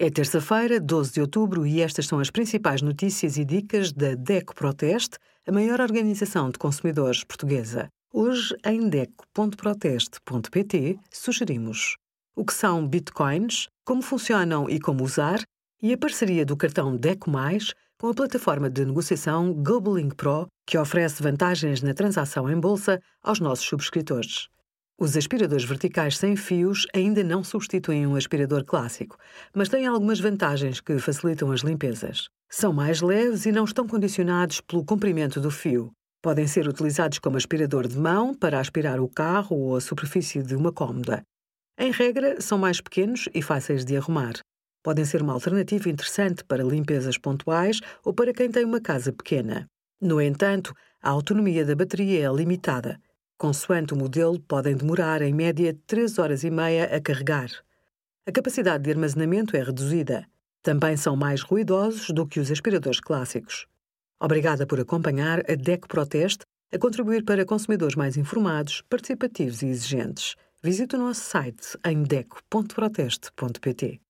É 0.00 0.08
terça-feira, 0.08 0.78
12 0.78 1.14
de 1.14 1.20
outubro, 1.20 1.66
e 1.66 1.80
estas 1.80 2.06
são 2.06 2.20
as 2.20 2.30
principais 2.30 2.80
notícias 2.80 3.36
e 3.36 3.44
dicas 3.44 3.92
da 3.92 4.14
DECO 4.14 4.54
Proteste, 4.54 5.18
a 5.44 5.50
maior 5.50 5.80
organização 5.80 6.50
de 6.50 6.56
consumidores 6.56 7.24
portuguesa. 7.24 7.88
Hoje, 8.14 8.54
em 8.64 8.88
DECO.proteste.pt, 8.88 11.00
sugerimos 11.12 11.96
o 12.36 12.44
que 12.44 12.54
são 12.54 12.86
bitcoins, 12.86 13.66
como 13.84 14.00
funcionam 14.00 14.70
e 14.70 14.78
como 14.78 15.02
usar, 15.02 15.42
e 15.82 15.92
a 15.92 15.98
parceria 15.98 16.46
do 16.46 16.56
cartão 16.56 16.96
DECO 16.96 17.28
Mais 17.28 17.74
com 17.98 18.06
a 18.06 18.14
plataforma 18.14 18.70
de 18.70 18.84
negociação 18.84 19.52
GoBlink 19.52 20.14
Pro, 20.14 20.46
que 20.64 20.78
oferece 20.78 21.20
vantagens 21.20 21.82
na 21.82 21.92
transação 21.92 22.48
em 22.48 22.60
bolsa 22.60 23.00
aos 23.20 23.40
nossos 23.40 23.66
subscritores. 23.66 24.46
Os 25.00 25.16
aspiradores 25.16 25.62
verticais 25.64 26.18
sem 26.18 26.34
fios 26.34 26.84
ainda 26.92 27.22
não 27.22 27.44
substituem 27.44 28.04
um 28.04 28.16
aspirador 28.16 28.64
clássico, 28.64 29.16
mas 29.54 29.68
têm 29.68 29.86
algumas 29.86 30.18
vantagens 30.18 30.80
que 30.80 30.98
facilitam 30.98 31.52
as 31.52 31.60
limpezas. 31.60 32.28
São 32.50 32.72
mais 32.72 33.00
leves 33.00 33.46
e 33.46 33.52
não 33.52 33.64
estão 33.64 33.86
condicionados 33.86 34.60
pelo 34.60 34.84
comprimento 34.84 35.40
do 35.40 35.52
fio. 35.52 35.92
Podem 36.20 36.48
ser 36.48 36.66
utilizados 36.66 37.20
como 37.20 37.36
aspirador 37.36 37.86
de 37.86 37.96
mão 37.96 38.34
para 38.34 38.58
aspirar 38.58 38.98
o 38.98 39.08
carro 39.08 39.56
ou 39.56 39.76
a 39.76 39.80
superfície 39.80 40.42
de 40.42 40.56
uma 40.56 40.72
cômoda. 40.72 41.22
Em 41.78 41.92
regra, 41.92 42.40
são 42.40 42.58
mais 42.58 42.80
pequenos 42.80 43.28
e 43.32 43.40
fáceis 43.40 43.84
de 43.84 43.96
arrumar. 43.96 44.32
Podem 44.82 45.04
ser 45.04 45.22
uma 45.22 45.32
alternativa 45.32 45.88
interessante 45.88 46.42
para 46.42 46.64
limpezas 46.64 47.16
pontuais 47.16 47.78
ou 48.04 48.12
para 48.12 48.34
quem 48.34 48.50
tem 48.50 48.64
uma 48.64 48.80
casa 48.80 49.12
pequena. 49.12 49.68
No 50.00 50.20
entanto, 50.20 50.74
a 51.00 51.10
autonomia 51.10 51.64
da 51.64 51.76
bateria 51.76 52.26
é 52.26 52.32
limitada 52.32 52.98
Consoante 53.38 53.94
o 53.94 53.96
modelo, 53.96 54.40
podem 54.40 54.76
demorar 54.76 55.22
em 55.22 55.32
média 55.32 55.72
3 55.86 56.18
horas 56.18 56.42
e 56.42 56.50
meia 56.50 56.84
a 56.86 57.00
carregar. 57.00 57.48
A 58.26 58.32
capacidade 58.32 58.82
de 58.82 58.90
armazenamento 58.90 59.56
é 59.56 59.62
reduzida. 59.62 60.26
Também 60.60 60.96
são 60.96 61.14
mais 61.14 61.40
ruidosos 61.40 62.10
do 62.10 62.26
que 62.26 62.40
os 62.40 62.50
aspiradores 62.50 62.98
clássicos. 62.98 63.68
Obrigada 64.20 64.66
por 64.66 64.80
acompanhar 64.80 65.38
a 65.48 65.54
DEC 65.54 65.86
Proteste 65.86 66.44
a 66.72 66.78
contribuir 66.78 67.24
para 67.24 67.46
consumidores 67.46 67.94
mais 67.94 68.16
informados, 68.16 68.82
participativos 68.90 69.62
e 69.62 69.66
exigentes. 69.66 70.34
Visite 70.60 70.96
o 70.96 70.98
nosso 70.98 71.20
site 71.20 71.78
em 71.86 72.02
deco.proteste.pt. 72.02 74.00